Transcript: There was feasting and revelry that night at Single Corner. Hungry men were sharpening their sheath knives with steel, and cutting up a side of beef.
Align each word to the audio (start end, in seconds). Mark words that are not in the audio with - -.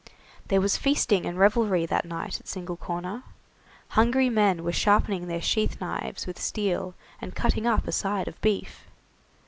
There 0.47 0.61
was 0.61 0.77
feasting 0.77 1.27
and 1.27 1.37
revelry 1.37 1.85
that 1.85 2.05
night 2.05 2.39
at 2.39 2.47
Single 2.47 2.75
Corner. 2.75 3.21
Hungry 3.89 4.31
men 4.31 4.63
were 4.63 4.71
sharpening 4.71 5.27
their 5.27 5.43
sheath 5.43 5.79
knives 5.79 6.25
with 6.25 6.41
steel, 6.41 6.95
and 7.21 7.35
cutting 7.35 7.67
up 7.67 7.87
a 7.87 7.91
side 7.91 8.27
of 8.27 8.41
beef. 8.41 8.85